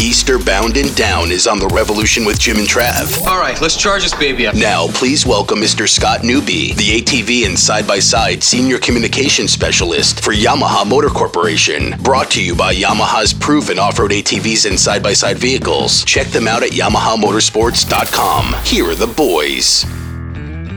Easter 0.00 0.38
Bound 0.38 0.76
and 0.76 0.94
Down 0.94 1.30
is 1.30 1.46
on 1.46 1.58
the 1.58 1.66
Revolution 1.68 2.24
with 2.26 2.38
Jim 2.38 2.58
and 2.58 2.66
Trav. 2.68 3.26
All 3.26 3.38
right, 3.40 3.58
let's 3.62 3.76
charge 3.76 4.02
this 4.02 4.14
baby 4.14 4.46
up. 4.46 4.54
Now, 4.54 4.88
please 4.88 5.24
welcome 5.26 5.58
Mr. 5.58 5.88
Scott 5.88 6.22
Newby, 6.22 6.74
the 6.74 7.00
ATV 7.00 7.46
and 7.46 7.58
side 7.58 7.86
by 7.86 7.98
side 7.98 8.42
senior 8.42 8.78
communication 8.78 9.48
specialist 9.48 10.22
for 10.22 10.32
Yamaha 10.32 10.86
Motor 10.86 11.08
Corporation. 11.08 11.94
Brought 12.02 12.30
to 12.32 12.44
you 12.44 12.54
by 12.54 12.74
Yamaha's 12.74 13.32
proven 13.32 13.78
off 13.78 13.98
road 13.98 14.10
ATVs 14.10 14.68
and 14.68 14.78
side 14.78 15.02
by 15.02 15.14
side 15.14 15.38
vehicles. 15.38 16.04
Check 16.04 16.26
them 16.28 16.46
out 16.46 16.62
at 16.62 16.70
YamahaMotorsports.com. 16.70 18.54
Here 18.64 18.90
are 18.90 18.94
the 18.94 19.06
boys. 19.06 19.84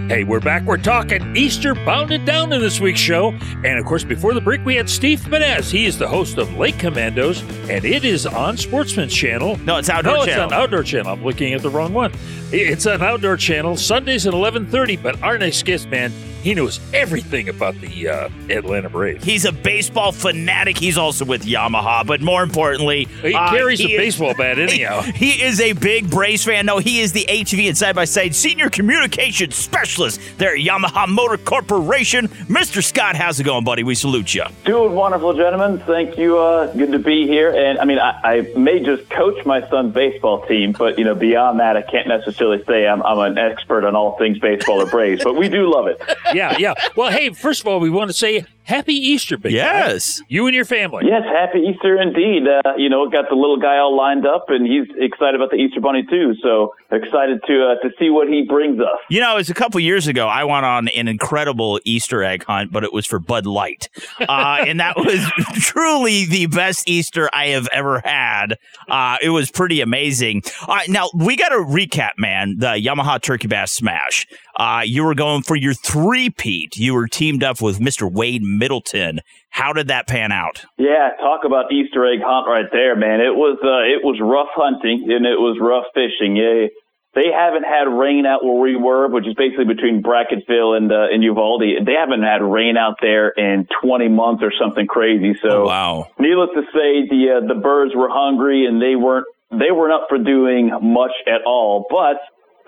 Hey, 0.10 0.23
we're 0.23 0.39
back. 0.39 0.64
We're 0.64 0.78
talking 0.78 1.38
Easter 1.38 1.76
Bound 1.76 2.09
and 2.09 2.26
Down 2.26 2.52
in 2.52 2.62
this 2.62 2.80
week's 2.80 3.00
show. 3.00 3.30
And 3.64 3.78
of 3.78 3.86
course, 3.86 4.04
before 4.04 4.34
the 4.34 4.41
break, 4.41 4.66
we 4.66 4.73
had 4.73 4.89
Steve 4.89 5.20
Menez. 5.20 5.70
He 5.70 5.86
is 5.86 6.00
the 6.00 6.08
host 6.08 6.39
of 6.39 6.52
Lake 6.55 6.80
Commandos, 6.80 7.44
and 7.70 7.86
it 7.86 8.04
is 8.04 8.26
on 8.26 8.58
Sportsman's 8.58 9.14
Channel. 9.14 9.58
No, 9.58 9.77
it's 9.77 9.88
Outdoor 9.88 10.14
no, 10.14 10.26
Channel. 10.26 10.45
it's 10.45 10.53
on 10.53 10.59
Outdoor 10.59 10.81
Channel. 10.81 11.12
I'm 11.12 11.23
looking 11.23 11.53
at 11.53 11.62
the 11.62 11.70
wrong 11.70 11.94
one. 11.94 12.12
It's 12.52 12.88
on 12.88 13.02
Outdoor 13.02 13.38
Channel, 13.38 13.77
Sundays 13.77 14.26
at 14.26 14.34
11.30. 14.34 15.02
But 15.03 15.21
our 15.21 15.38
next 15.38 15.63
guest, 15.66 15.88
man, 15.89 16.12
he 16.41 16.53
knows 16.55 16.80
everything 16.94 17.49
about 17.49 17.75
the 17.75 18.08
uh, 18.08 18.30
Atlanta 18.49 18.89
Braves. 18.89 19.23
He's 19.25 19.45
a 19.45 19.52
baseball 19.52 20.12
fanatic. 20.13 20.77
He's 20.77 20.98
also 20.98 21.25
with 21.25 21.44
Yamaha, 21.44 22.08
but 22.08 22.22
more 22.22 22.41
importantly, 22.41 23.05
He 23.22 23.35
uh, 23.35 23.49
carries 23.52 23.77
he 23.80 23.94
a 23.95 23.99
is- 23.99 24.16
baseball 24.16 24.34
bat 24.34 24.58
anyhow. 24.59 25.02
He, 25.02 25.31
he 25.31 25.44
is 25.44 25.59
a 25.62 25.73
big 25.73 26.09
Braves 26.09 26.44
fan. 26.45 26.66
No, 26.66 26.80
he 26.80 27.02
is 27.02 27.12
the 27.12 27.25
HV 27.30 27.67
and 27.67 27.77
side 27.77 27.94
by 27.94 28.05
side 28.05 28.34
senior 28.34 28.70
communications 28.70 29.55
specialist 29.55 30.20
there 30.38 30.53
at 30.55 30.59
Yamaha 30.59 31.08
Motor 31.08 31.38
Corporation. 31.38 32.30
Mr. 32.47 32.81
Scott, 32.84 33.16
how's 33.16 33.39
it 33.39 33.44
going, 33.44 33.63
buddy? 33.66 33.84
We 33.84 33.94
salute 33.94 34.34
you. 34.34 34.45
Doing 34.66 34.94
wonderful, 34.94 35.34
gentlemen. 35.34 35.80
Thank 35.86 36.17
you. 36.17 36.38
Uh, 36.39 36.73
good 36.73 36.94
to 36.94 37.00
be 37.00 37.27
here. 37.27 37.52
And 37.53 37.77
I 37.80 37.86
mean, 37.86 38.00
I, 38.00 38.20
I 38.23 38.41
may 38.58 38.80
just 38.80 39.08
coach 39.09 39.45
my 39.45 39.67
son's 39.70 39.94
baseball 39.94 40.47
team, 40.47 40.72
but 40.72 40.97
you 40.97 41.03
know, 41.03 41.16
beyond 41.16 41.59
that, 41.59 41.75
I 41.77 41.81
can't 41.84 42.08
necessarily 42.08 42.38
say 42.67 42.88
I'm, 42.88 43.02
I'm 43.03 43.19
an 43.19 43.38
expert 43.38 43.86
on 43.86 43.95
all 43.95 44.17
things 44.17 44.39
baseball 44.39 44.81
or 44.81 44.86
Braves. 44.86 45.23
But 45.23 45.36
we 45.36 45.50
do 45.50 45.72
love 45.72 45.88
it. 45.88 46.02
yeah, 46.33 46.58
yeah. 46.58 46.73
Well, 46.95 47.11
hey, 47.11 47.30
first 47.31 47.61
of 47.61 47.67
all, 47.67 47.80
we 47.80 47.89
want 47.89 48.09
to 48.09 48.14
say 48.14 48.45
Happy 48.70 48.94
Easter, 48.94 49.36
big 49.36 49.53
guy. 49.53 49.58
Yes. 49.58 50.22
You 50.28 50.45
and 50.45 50.53
your 50.53 50.64
family. 50.64 51.03
Yes, 51.08 51.23
happy 51.25 51.58
Easter 51.58 52.00
indeed. 52.00 52.44
Uh, 52.48 52.73
you 52.78 52.88
know, 52.88 53.09
got 53.09 53.26
the 53.28 53.36
little 53.36 53.58
guy 53.58 53.80
all 53.80 53.98
lined 53.98 54.28
up, 54.28 54.45
and 54.50 54.64
he's 54.67 54.86
excited 54.95 55.34
about 55.34 55.50
the 55.50 55.56
Easter 55.56 55.81
Bunny 55.81 56.06
too. 56.08 56.36
So 56.44 56.76
excited 56.92 57.42
to 57.48 57.66
uh, 57.66 57.81
to 57.81 57.89
see 57.98 58.11
what 58.11 58.28
he 58.28 58.45
brings 58.48 58.80
us. 58.80 59.00
You 59.09 59.22
know, 59.22 59.34
it 59.34 59.38
was 59.38 59.50
a 59.50 59.56
couple 59.56 59.80
years 59.80 60.06
ago. 60.06 60.28
I 60.28 60.44
went 60.44 60.67
on 60.67 60.88
an 60.89 61.08
incredible 61.08 61.80
Easter 61.84 62.23
egg 62.23 62.44
hunt, 62.44 62.72
but 62.72 62.84
it 62.84 62.94
was 62.94 63.08
for 63.08 63.17
Bud 63.17 63.48
Light, 63.48 63.89
uh, 64.20 64.64
and 64.67 64.80
that 64.80 64.98
was 64.98 65.26
truly 65.64 66.26
the 66.26 66.45
best 66.45 66.88
Easter 66.88 67.28
I 67.33 67.48
have 67.48 67.67
ever 67.73 68.04
had. 68.06 68.59
Uh, 68.88 69.17
it 69.20 69.30
was 69.30 69.50
pretty 69.50 69.81
amazing. 69.81 70.44
All 70.67 70.76
right, 70.76 70.89
now 70.89 71.09
we 71.16 71.36
got 71.36 71.50
to 71.50 71.56
recap, 71.56 72.11
man. 72.20 72.58
The 72.59 72.80
Yamaha 72.80 73.20
Turkey 73.20 73.48
Bass 73.48 73.72
Smash. 73.72 74.28
Uh, 74.59 74.81
you 74.85 75.05
were 75.05 75.15
going 75.15 75.41
for 75.41 75.55
your 75.55 75.73
three-peat. 75.73 76.75
You 76.75 76.93
were 76.93 77.07
teamed 77.07 77.43
up 77.43 77.61
with 77.61 77.79
Mr. 77.79 78.11
Wade 78.11 78.43
Middleton. 78.43 79.21
How 79.52 79.71
did 79.71 79.88
that 79.88 80.05
pan 80.05 80.33
out? 80.33 80.65
Yeah, 80.77 81.11
talk 81.21 81.45
about 81.45 81.71
Easter 81.71 82.05
egg 82.05 82.19
hunt 82.21 82.45
right 82.45 82.67
there, 82.71 82.95
man. 82.97 83.21
It 83.21 83.33
was 83.33 83.57
uh, 83.63 83.87
it 83.87 84.03
was 84.03 84.19
rough 84.21 84.52
hunting 84.53 85.07
and 85.09 85.25
it 85.25 85.39
was 85.39 85.57
rough 85.61 85.85
fishing. 85.95 86.35
Yeah, 86.35 86.67
they 87.15 87.31
haven't 87.33 87.63
had 87.63 87.87
rain 87.87 88.25
out 88.25 88.43
where 88.43 88.59
we 88.59 88.75
were, 88.75 89.07
which 89.07 89.25
is 89.25 89.33
basically 89.33 89.65
between 89.65 90.03
Brackettville 90.03 90.75
and 90.77 90.91
uh, 90.91 91.07
and 91.09 91.23
Uvalde. 91.23 91.63
They 91.85 91.93
haven't 91.97 92.21
had 92.23 92.43
rain 92.43 92.75
out 92.75 92.97
there 93.02 93.30
in 93.30 93.65
20 93.81 94.09
months 94.09 94.43
or 94.43 94.52
something 94.59 94.85
crazy. 94.87 95.39
So, 95.41 95.63
Oh, 95.63 95.65
wow. 95.65 96.07
needless 96.19 96.49
to 96.53 96.63
say, 96.75 97.07
the 97.07 97.39
uh, 97.41 97.47
the 97.47 97.59
birds 97.59 97.95
were 97.95 98.09
hungry 98.11 98.65
and 98.67 98.81
they 98.81 98.95
weren't 98.95 99.25
they 99.52 99.71
weren't 99.71 99.93
up 99.93 100.07
for 100.09 100.17
doing 100.19 100.69
much 100.83 101.15
at 101.25 101.41
all. 101.47 101.85
But 101.89 102.19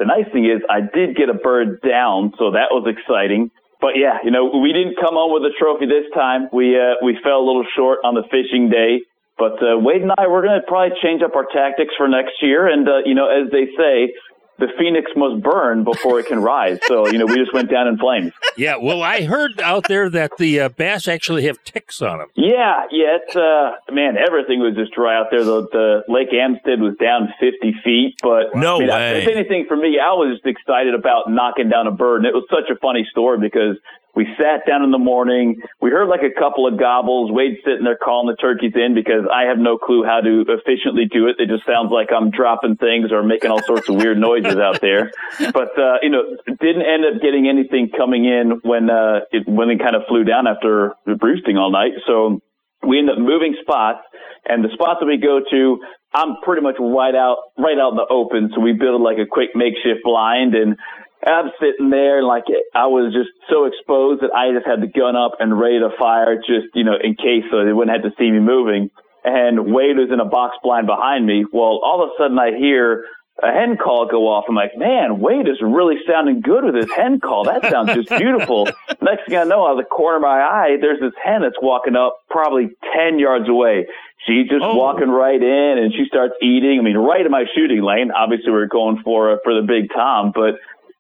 the 0.02 0.10
nice 0.10 0.26
thing 0.34 0.50
is, 0.50 0.66
I 0.66 0.82
did 0.82 1.14
get 1.14 1.30
a 1.30 1.38
bird 1.38 1.86
down, 1.86 2.34
so 2.42 2.58
that 2.58 2.74
was 2.74 2.90
exciting. 2.90 3.54
But 3.78 4.02
yeah, 4.02 4.18
you 4.26 4.34
know, 4.34 4.50
we 4.50 4.74
didn't 4.74 4.98
come 4.98 5.14
home 5.14 5.30
with 5.30 5.46
a 5.46 5.54
trophy 5.54 5.86
this 5.86 6.10
time. 6.18 6.50
We 6.50 6.74
uh, 6.74 6.98
we 7.06 7.22
fell 7.22 7.38
a 7.38 7.46
little 7.46 7.66
short 7.78 8.02
on 8.02 8.18
the 8.18 8.26
fishing 8.34 8.74
day. 8.74 9.06
But 9.38 9.62
uh, 9.62 9.78
Wade 9.78 10.02
and 10.02 10.10
I, 10.18 10.26
we're 10.26 10.42
going 10.42 10.58
to 10.58 10.66
probably 10.66 10.98
change 11.02 11.22
up 11.22 11.38
our 11.38 11.46
tactics 11.46 11.94
for 11.98 12.10
next 12.10 12.42
year. 12.42 12.66
And 12.66 12.90
uh, 12.90 13.06
you 13.06 13.14
know, 13.14 13.30
as 13.30 13.54
they 13.54 13.70
say, 13.78 14.14
the 14.62 14.68
phoenix 14.78 15.12
must 15.16 15.44
burn 15.44 15.84
before 15.84 16.20
it 16.20 16.28
can 16.28 16.40
rise. 16.40 16.80
So 16.86 17.08
you 17.08 17.18
know, 17.18 17.26
we 17.26 17.36
just 17.36 17.54
went 17.54 17.70
down 17.70 17.88
in 17.88 17.98
flames. 17.98 18.32
Yeah, 18.56 18.78
well, 18.78 19.02
I 19.02 19.24
heard 19.24 19.60
out 19.60 19.88
there 19.88 20.10
that 20.12 20.38
the 20.38 20.62
uh, 20.62 20.70
bass 20.70 21.08
actually 21.08 21.46
have 21.46 21.62
ticks 21.64 22.02
on 22.02 22.20
them. 22.20 22.28
Yeah, 22.36 22.86
yeah, 22.92 23.18
it's 23.20 23.36
uh 23.36 23.72
man, 23.92 24.16
everything 24.18 24.60
was 24.60 24.76
just 24.76 24.94
dry 24.94 25.20
out 25.20 25.28
there. 25.32 25.44
The 25.44 25.68
the 25.72 26.04
Lake 26.08 26.30
Amistad 26.32 26.80
was 26.80 26.96
down 27.02 27.34
fifty 27.40 27.74
feet, 27.84 28.16
but 28.22 28.56
No 28.56 28.78
I 28.78 28.80
mean, 28.80 28.90
way. 28.90 29.22
If 29.24 29.28
anything 29.28 29.66
for 29.68 29.76
me, 29.76 29.98
I 30.00 30.14
was 30.14 30.38
just 30.38 30.46
excited 30.46 30.94
about 30.94 31.30
knocking 31.30 31.70
down 31.70 31.88
a 31.88 31.92
bird, 31.92 32.24
and 32.24 32.26
it 32.28 32.34
was 32.34 32.46
such 32.50 32.70
a 32.70 32.80
funny 32.80 33.08
story 33.10 33.40
because 33.40 33.78
we 34.16 34.28
sat 34.38 34.68
down 34.68 34.84
in 34.84 34.92
the 34.92 35.00
morning. 35.00 35.62
We 35.82 35.90
heard 35.90 36.10
like 36.10 36.22
a 36.24 36.38
couple 36.38 36.68
of 36.68 36.78
gobbles. 36.78 37.32
Wade's 37.32 37.58
sitting 37.64 37.84
there 37.84 37.98
calling 37.98 38.28
the 38.28 38.36
turkeys 38.36 38.74
in 38.76 38.94
because 38.94 39.24
I 39.32 39.44
have 39.48 39.58
no 39.58 39.78
clue 39.78 40.04
how 40.04 40.20
to 40.20 40.44
efficiently 40.48 41.06
do 41.06 41.28
it. 41.28 41.38
It 41.40 41.48
just 41.48 41.66
sounds 41.66 41.92
like 41.92 42.10
I'm 42.12 42.30
dropping 42.30 42.76
things 42.76 43.12
or 43.12 43.24
making 43.24 43.52
all 43.52 43.64
sorts 43.64 43.88
of 43.88 43.96
weird 43.96 44.18
noises 44.18 44.58
out 44.58 44.82
there. 44.82 45.12
But 45.54 45.78
uh, 45.80 45.98
you 46.02 46.10
know, 46.10 46.24
didn't 46.46 46.84
end 46.84 47.06
up 47.08 47.22
getting 47.22 47.48
anything 47.48 47.90
coming 47.96 48.26
in 48.26 48.60
when 48.64 48.90
uh, 48.90 49.22
it 49.32 49.48
when 49.48 49.70
it 49.70 49.80
kind 49.80 49.96
of 49.96 50.04
flew 50.08 50.24
down 50.24 50.48
after 50.48 50.94
the 51.06 51.16
roosting 51.16 51.58
all 51.58 51.72
night. 51.72 51.94
So 52.06 52.42
we 52.86 53.00
end 53.00 53.10
up 53.10 53.18
moving 53.18 53.56
spots, 53.62 54.00
and 54.46 54.64
the 54.64 54.70
spots 54.74 55.00
that 55.00 55.06
we 55.06 55.18
go 55.18 55.40
to, 55.40 55.80
I'm 56.14 56.36
pretty 56.44 56.62
much 56.62 56.76
right 56.80 57.16
out, 57.16 57.38
right 57.58 57.78
out 57.78 57.92
in 57.92 57.98
the 57.98 58.08
open. 58.10 58.52
So 58.54 58.60
we 58.60 58.74
build 58.74 59.02
like 59.02 59.18
a 59.18 59.26
quick 59.30 59.50
makeshift 59.56 60.04
blind, 60.04 60.56
and 60.56 60.78
I'm 61.26 61.52
sitting 61.60 61.90
there, 61.90 62.24
like 62.24 62.46
I 62.74 62.88
was 62.88 63.14
just 63.14 63.30
so 63.50 63.66
exposed 63.66 64.22
that 64.22 64.34
I 64.34 64.52
just 64.54 64.66
had 64.66 64.82
the 64.82 64.88
gun 64.88 65.16
up 65.16 65.34
and 65.40 65.58
ready 65.60 65.80
to 65.80 65.90
fire, 66.00 66.36
just 66.38 66.74
you 66.74 66.84
know, 66.84 66.96
in 67.02 67.16
case 67.16 67.44
so 67.52 67.64
they 67.66 67.74
wouldn't 67.74 67.96
have 67.96 68.10
to 68.10 68.16
see 68.18 68.30
me 68.32 68.40
moving. 68.40 68.90
And 69.24 69.72
Wade 69.74 69.98
was 69.98 70.10
in 70.12 70.20
a 70.20 70.26
box 70.26 70.58
blind 70.64 70.88
behind 70.88 71.26
me. 71.26 71.46
Well, 71.52 71.80
all 71.84 72.02
of 72.04 72.10
a 72.10 72.14
sudden 72.18 72.40
I 72.40 72.58
hear 72.58 73.06
a 73.42 73.52
hen 73.52 73.78
call 73.78 74.08
go 74.08 74.28
off. 74.28 74.46
I'm 74.50 74.56
like, 74.56 74.78
man, 74.78 75.20
Wade 75.20 75.48
is 75.48 75.62
really 75.62 75.96
sounding 76.10 76.42
good 76.42 76.64
with 76.66 76.76
his 76.76 76.90
hen 76.96 77.20
call. 77.20 77.46
That 77.46 77.70
sounds 77.70 77.94
just 77.94 78.10
beautiful. 78.18 78.66
Next 79.02 79.28
thing 79.28 79.38
I 79.38 79.44
know, 79.44 79.66
out 79.66 79.72
of 79.74 79.78
the 79.78 79.84
corner 79.90 80.18
of 80.18 80.22
my 80.24 80.42
eye, 80.42 80.78
there's 80.82 81.00
this 81.00 81.14
hen 81.24 81.42
that's 81.42 81.56
walking 81.62 81.96
up 81.96 82.18
probably 82.30 82.70
10 82.98 83.20
yards 83.20 83.48
away. 83.48 83.86
She's 84.28 84.48
just 84.50 84.62
Oh. 84.64 84.76
walking 84.76 85.10
right 85.10 85.42
in 85.42 85.78
and 85.82 85.92
she 85.94 86.06
starts 86.08 86.34
eating. 86.42 86.78
I 86.80 86.84
mean, 86.84 86.98
right 86.98 87.26
in 87.26 87.32
my 87.32 87.46
shooting 87.56 87.82
lane. 87.82 88.12
Obviously, 88.12 88.52
we're 88.52 88.68
going 88.68 89.02
for, 89.04 89.40
for 89.44 89.54
the 89.56 89.66
big 89.66 89.90
Tom, 89.96 90.32
but 90.34 90.56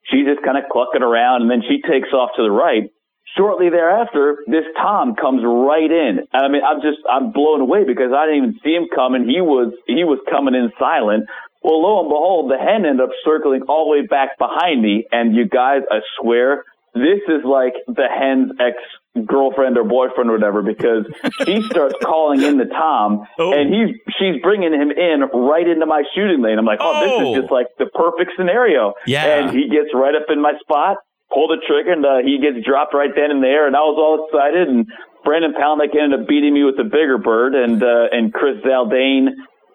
she's 0.09 0.25
just 0.25 0.43
kind 0.43 0.57
of 0.57 0.65
clucking 0.71 1.03
around 1.03 1.43
and 1.43 1.51
then 1.51 1.61
she 1.67 1.81
takes 1.81 2.09
off 2.13 2.31
to 2.37 2.43
the 2.43 2.51
right. 2.51 2.89
Shortly 3.37 3.69
thereafter, 3.69 4.43
this 4.47 4.65
Tom 4.75 5.15
comes 5.15 5.41
right 5.45 5.89
in. 5.89 6.27
And 6.33 6.41
I 6.43 6.49
mean, 6.49 6.63
I'm 6.65 6.81
just, 6.81 6.99
I'm 7.07 7.31
blown 7.31 7.61
away 7.61 7.85
because 7.85 8.11
I 8.11 8.25
didn't 8.25 8.37
even 8.43 8.59
see 8.63 8.73
him 8.73 8.87
coming. 8.93 9.29
He 9.29 9.39
was, 9.39 9.71
he 9.87 10.03
was 10.03 10.19
coming 10.29 10.55
in 10.55 10.71
silent. 10.77 11.29
Well, 11.63 11.79
lo 11.81 12.01
and 12.01 12.09
behold, 12.09 12.51
the 12.51 12.57
hen 12.57 12.83
ended 12.83 12.99
up 12.99 13.13
circling 13.23 13.61
all 13.69 13.85
the 13.85 13.91
way 14.01 14.07
back 14.07 14.37
behind 14.37 14.81
me. 14.81 15.05
And 15.11 15.35
you 15.35 15.47
guys, 15.47 15.81
I 15.89 16.01
swear, 16.19 16.65
this 16.93 17.19
is 17.27 17.43
like 17.45 17.73
the 17.87 18.07
hen's 18.11 18.51
ex 18.59 18.77
girlfriend 19.25 19.77
or 19.77 19.83
boyfriend 19.83 20.29
or 20.29 20.33
whatever 20.33 20.61
because 20.61 21.05
she 21.45 21.61
starts 21.63 21.95
calling 22.03 22.41
in 22.41 22.57
the 22.57 22.65
Tom 22.65 23.25
Oh. 23.39 23.51
and 23.53 23.73
he's, 23.73 23.95
she's 24.19 24.41
bringing 24.41 24.71
him 24.73 24.91
in 24.91 25.21
right 25.33 25.67
into 25.67 25.85
my 25.85 26.03
shooting 26.15 26.41
lane. 26.41 26.57
I'm 26.57 26.65
like, 26.65 26.79
oh, 26.81 26.99
this 27.03 27.11
Oh. 27.15 27.33
is 27.35 27.41
just 27.41 27.51
like 27.51 27.67
the 27.77 27.87
perfect 27.87 28.31
scenario. 28.37 28.93
Yeah. 29.05 29.25
And 29.25 29.51
he 29.55 29.67
gets 29.69 29.89
right 29.93 30.15
up 30.15 30.27
in 30.29 30.41
my 30.41 30.53
spot, 30.61 30.97
pull 31.33 31.47
the 31.49 31.57
trigger, 31.67 31.91
and 31.91 32.05
uh, 32.05 32.17
he 32.23 32.39
gets 32.39 32.65
dropped 32.65 32.93
right 32.93 33.11
then 33.13 33.31
and 33.31 33.43
there. 33.43 33.67
And 33.67 33.75
I 33.75 33.79
was 33.81 33.97
all 33.99 34.27
excited. 34.27 34.67
And 34.69 34.87
Brandon 35.25 35.53
Palaniuk 35.53 35.95
ended 35.95 36.21
up 36.21 36.27
beating 36.27 36.53
me 36.53 36.63
with 36.63 36.77
the 36.77 36.83
bigger 36.85 37.17
bird, 37.17 37.53
and 37.53 37.83
uh, 37.83 38.07
and 38.11 38.33
Chris 38.33 38.57
Zaldain 38.65 39.27